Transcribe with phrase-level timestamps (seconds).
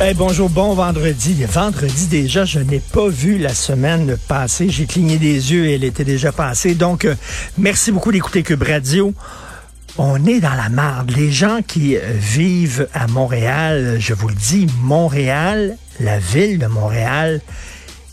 [0.00, 1.44] Hey, bonjour, bon vendredi.
[1.44, 4.68] Vendredi déjà, je n'ai pas vu la semaine passée.
[4.70, 6.76] J'ai cligné des yeux et elle était déjà passée.
[6.76, 7.16] Donc, euh,
[7.58, 9.12] merci beaucoup d'écouter Cube Radio.
[9.98, 11.10] On est dans la marde.
[11.10, 16.66] Les gens qui euh, vivent à Montréal, je vous le dis, Montréal, la ville de
[16.66, 17.40] Montréal,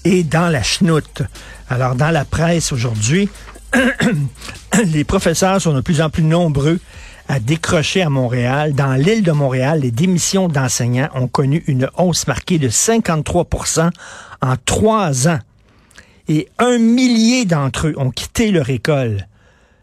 [0.06, 1.22] est dans la chenoute.
[1.70, 3.30] Alors, dans la presse aujourd'hui,
[4.86, 6.80] les professeurs sont de plus en plus nombreux
[7.28, 8.74] à décrocher à Montréal.
[8.74, 13.90] Dans l'île de Montréal, les démissions d'enseignants ont connu une hausse marquée de 53%
[14.42, 15.40] en trois ans.
[16.28, 19.28] Et un millier d'entre eux ont quitté leur école.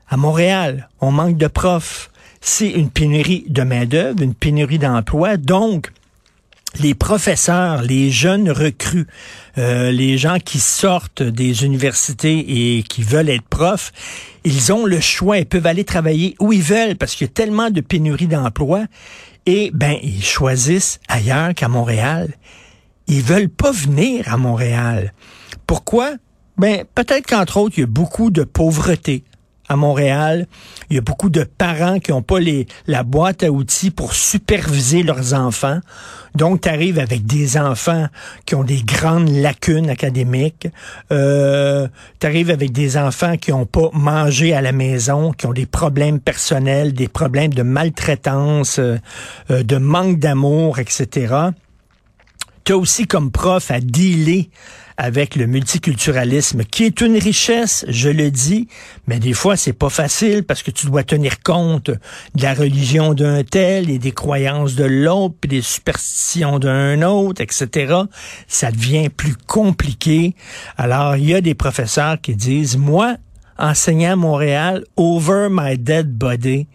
[0.09, 2.11] À Montréal, on manque de profs.
[2.41, 5.37] C'est une pénurie de main-d'œuvre, une pénurie d'emploi.
[5.37, 5.93] Donc,
[6.79, 9.07] les professeurs, les jeunes recrues,
[9.59, 13.93] euh, les gens qui sortent des universités et qui veulent être profs,
[14.45, 17.33] ils ont le choix, ils peuvent aller travailler où ils veulent parce qu'il y a
[17.33, 18.87] tellement de pénurie d'emploi
[19.47, 22.33] et ben ils choisissent ailleurs qu'à Montréal.
[23.09, 25.13] Ils veulent pas venir à Montréal.
[25.67, 26.13] Pourquoi?
[26.57, 29.25] Ben peut-être qu'entre autres, il y a beaucoup de pauvreté
[29.73, 30.47] à Montréal.
[30.91, 34.13] Il y a beaucoup de parents qui n'ont pas les, la boîte à outils pour
[34.15, 35.81] superviser leurs enfants.
[36.35, 38.07] Donc, tu arrives avec des enfants
[38.47, 40.69] qui ont des grandes lacunes académiques.
[41.11, 41.89] Euh,
[42.21, 45.67] tu arrives avec des enfants qui n'ont pas mangé à la maison, qui ont des
[45.67, 48.97] problèmes personnels, des problèmes de maltraitance, euh,
[49.51, 51.35] euh, de manque d'amour, etc.
[52.65, 54.51] Tu as aussi comme prof à dealer
[54.97, 58.69] avec le multiculturalisme, qui est une richesse, je le dis,
[59.07, 63.15] mais des fois c'est pas facile parce que tu dois tenir compte de la religion
[63.15, 68.03] d'un tel et des croyances de l'autre, puis des superstitions d'un autre, etc.
[68.47, 70.37] Ça devient plus compliqué.
[70.77, 73.17] Alors il y a des professeurs qui disent, moi,
[73.59, 76.67] enseignant à Montréal, over my dead body,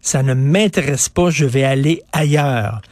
[0.00, 2.82] ça ne m'intéresse pas, je vais aller ailleurs.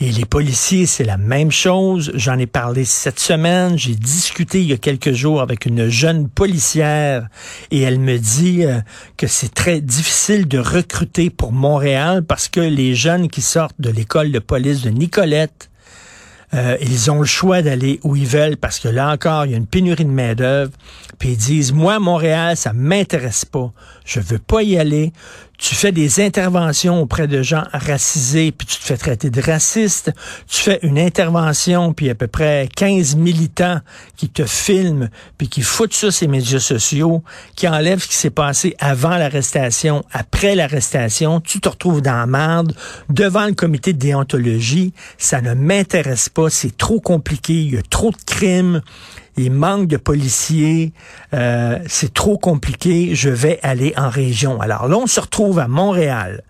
[0.00, 2.12] Et les policiers, c'est la même chose.
[2.14, 3.76] J'en ai parlé cette semaine.
[3.76, 7.26] J'ai discuté il y a quelques jours avec une jeune policière
[7.72, 8.80] et elle me dit euh,
[9.16, 13.90] que c'est très difficile de recruter pour Montréal parce que les jeunes qui sortent de
[13.90, 15.68] l'école de police de Nicolette,
[16.54, 19.54] euh, ils ont le choix d'aller où ils veulent parce que là encore, il y
[19.54, 20.70] a une pénurie de main-d'œuvre.
[21.18, 23.72] Puis ils disent, moi, Montréal, ça m'intéresse pas.
[24.04, 25.12] Je veux pas y aller.
[25.58, 30.12] Tu fais des interventions auprès de gens racisés, puis tu te fais traiter de raciste.
[30.46, 33.80] Tu fais une intervention, puis à peu près 15 militants
[34.16, 37.24] qui te filment, puis qui foutent ça sur les médias sociaux,
[37.56, 41.40] qui enlèvent ce qui s'est passé avant l'arrestation, après l'arrestation.
[41.40, 42.72] Tu te retrouves dans la merde,
[43.10, 44.92] devant le comité de déontologie.
[45.18, 46.50] Ça ne m'intéresse pas.
[46.50, 47.54] C'est trop compliqué.
[47.54, 48.80] Il y a trop de crimes
[49.38, 50.92] il manque de policiers,
[51.32, 54.60] euh, c'est trop compliqué, je vais aller en région.
[54.60, 56.42] Alors là, on se retrouve à Montréal.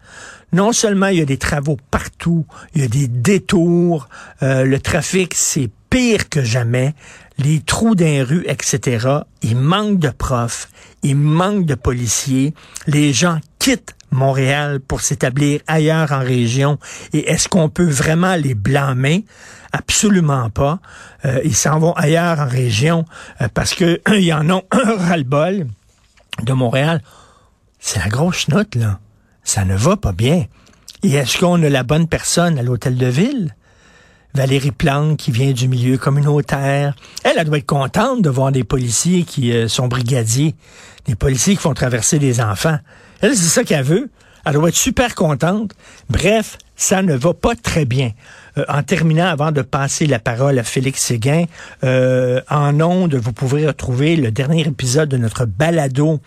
[0.53, 4.09] Non seulement il y a des travaux partout, il y a des détours,
[4.43, 6.95] euh, le trafic c'est pire que jamais,
[7.37, 9.21] les trous d'un rue, etc.
[9.43, 10.71] Il manque de profs,
[11.03, 12.55] il manque de policiers,
[12.87, 16.79] les gens quittent Montréal pour s'établir ailleurs en région?
[17.13, 19.25] Et est-ce qu'on peut vraiment les blâmer?
[19.73, 20.81] Absolument pas.
[21.25, 23.05] Euh, ils s'en vont ailleurs en région
[23.41, 25.67] euh, parce que y en ont un ras-le-bol
[26.43, 27.03] de Montréal.
[27.79, 28.99] C'est la grosse note, là.
[29.45, 30.47] Ça ne va pas bien.
[31.03, 33.55] Et est-ce qu'on a la bonne personne à l'hôtel de ville?
[34.35, 36.95] Valérie Plante, qui vient du milieu communautaire.
[37.25, 40.55] Elle, elle doit être contente de voir des policiers qui euh, sont brigadiers,
[41.07, 42.79] des policiers qui font traverser des enfants.
[43.21, 44.11] Elle, c'est ça qu'elle veut.
[44.45, 45.73] Elle doit être super contente.
[46.09, 48.13] Bref, ça ne va pas très bien.
[48.57, 51.45] Euh, en terminant, avant de passer la parole à Félix Séguin,
[51.85, 56.21] euh, en ondes, vous pouvez retrouver le dernier épisode de notre balado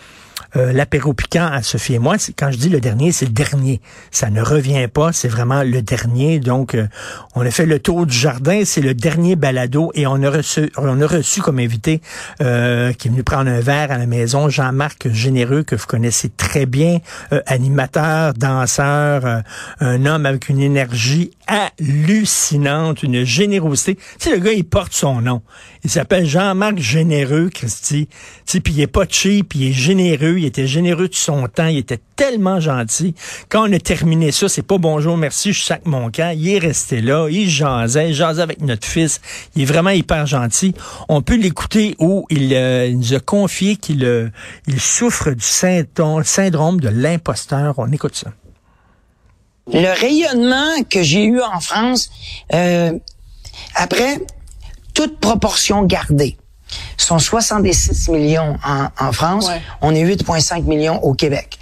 [0.56, 2.16] euh, l'apéro piquant à Sophie et moi.
[2.38, 3.82] Quand je dis le dernier, c'est le dernier.
[4.12, 6.40] Ça ne revient pas, c'est vraiment le dernier.
[6.40, 6.88] Donc, euh,
[7.36, 10.72] on a fait le tour du jardin, c'est le dernier balado et on a reçu,
[10.78, 12.02] on a reçu comme invité
[12.42, 16.30] euh, qui est venu prendre un verre à la maison, Jean-Marc Généreux, que vous connaissez
[16.30, 17.00] très bien,
[17.46, 19.44] animateur, danseur,
[19.80, 23.96] un homme avec une énergie hallucinante, une générosité.
[23.96, 25.42] Tu sais, le gars, il porte son nom.
[25.84, 28.08] Il s'appelle Jean-Marc Généreux, Christy.
[28.08, 31.48] Tu sais, puis il est pas cheap, il est généreux, il était généreux de son
[31.48, 33.16] temps, il était tellement gentil.
[33.50, 36.34] Quand on a terminé ça, c'est pas bonjour, merci, je sac mon camp.
[36.38, 39.20] Il est resté là, il jasait, il jasait avec notre fils.
[39.56, 40.74] Il est vraiment hyper gentil.
[41.10, 44.30] On peut l'écouter où il, euh, nous a confié qu'il euh,
[44.78, 47.76] souffre du syndrome de l'imposteur.
[47.78, 48.32] On écoute ça.
[49.74, 52.10] Le rayonnement que j'ai eu en France,
[52.54, 52.98] euh,
[53.76, 54.20] après,
[54.94, 56.38] toute proportion gardée,
[56.98, 59.50] sont 66 millions en, en France.
[59.82, 61.58] On est 8,5 millions au Québec.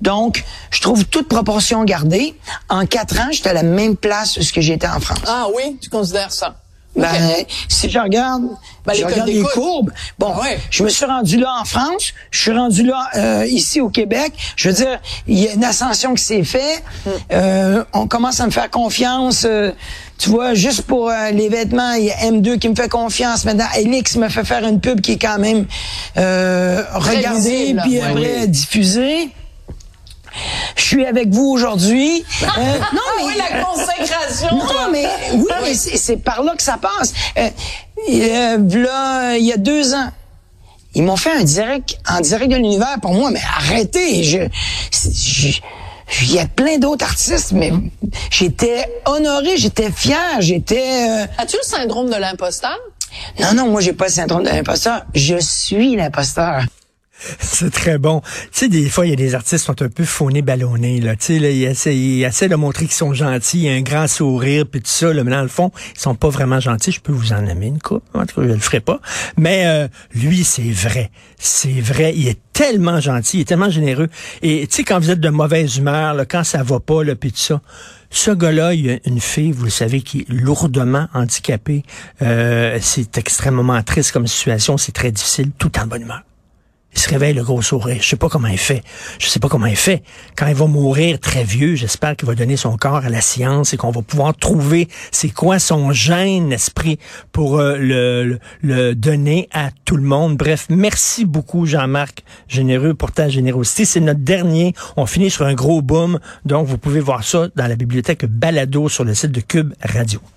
[0.00, 2.34] Donc, je trouve toute proportion gardée.
[2.68, 5.20] En quatre ans, j'étais à la même place que j'étais en France.
[5.26, 6.56] Ah oui, tu considères ça?
[6.96, 8.44] Ben, si je regarde,
[8.86, 9.90] ben, je regarde les courbes.
[10.18, 13.80] Bon, ah je me suis rendu là en France, je suis rendu là euh, ici
[13.80, 14.32] au Québec.
[14.56, 16.82] Je veux dire, il y a une ascension qui s'est faite.
[17.04, 17.10] Hmm.
[17.32, 19.44] Euh, on commence à me faire confiance.
[19.44, 19.72] Euh,
[20.18, 23.44] tu vois, juste pour les vêtements, il y a M2 qui me fait confiance.
[23.44, 25.66] Maintenant, Elix me fait faire une pub qui est quand même
[26.14, 29.30] regardée puis après diffusée
[30.76, 32.24] je suis avec vous aujourd'hui.
[32.42, 32.46] Euh,
[32.92, 34.48] non, ah mais la consécration.
[34.52, 37.12] Non, mais oui, mais c'est par là que ça passe.
[37.38, 37.48] Euh,
[38.08, 40.10] là, il y a deux ans,
[40.94, 44.24] ils m'ont fait un direct en direct de l'univers pour moi, mais arrêtez.
[44.24, 44.38] Je,
[46.22, 47.72] il y a plein d'autres artistes, mais
[48.30, 51.08] j'étais honoré, j'étais fier, j'étais.
[51.08, 52.78] Euh, As-tu le syndrome de l'imposteur?
[53.40, 55.04] Non, non, moi j'ai pas le syndrome de l'imposteur.
[55.14, 56.62] Je suis l'imposteur.
[57.40, 58.20] C'est très bon.
[58.20, 61.00] Tu sais, des fois, il y a des artistes qui sont un peu faunés, ballonnés.
[61.00, 61.16] Là.
[61.16, 65.12] Tu sais, là, ils, de montrer qu'ils sont gentils, un grand sourire, puis tout ça.
[65.12, 66.92] Là, mais dans le fond, ils sont pas vraiment gentils.
[66.92, 68.04] Je peux vous en amener une coupe.
[68.14, 69.00] En tout cas, je le ferai pas.
[69.36, 71.10] Mais euh, lui, c'est vrai.
[71.38, 72.12] C'est vrai.
[72.16, 74.08] Il est tellement gentil, il est tellement généreux.
[74.42, 77.14] Et tu sais, quand vous êtes de mauvaise humeur, là, quand ça va pas, là,
[77.16, 77.60] puis tout ça,
[78.10, 81.82] ce gars-là, il a une fille, vous le savez, qui est lourdement handicapée.
[82.22, 84.78] Euh, c'est extrêmement triste comme situation.
[84.78, 86.22] C'est très difficile, tout en bonne humeur.
[86.94, 87.98] Il se réveille le gros sourire.
[88.00, 88.82] Je sais pas comment il fait.
[89.18, 90.02] Je sais pas comment il fait.
[90.36, 93.72] Quand il va mourir très vieux, j'espère qu'il va donner son corps à la science
[93.72, 96.98] et qu'on va pouvoir trouver c'est quoi son gène esprit
[97.32, 100.36] pour euh, le, le, donner à tout le monde.
[100.36, 103.84] Bref, merci beaucoup Jean-Marc Généreux pour ta générosité.
[103.84, 104.74] C'est notre dernier.
[104.96, 106.18] On finit sur un gros boom.
[106.44, 110.20] Donc, vous pouvez voir ça dans la bibliothèque Balado sur le site de Cube Radio.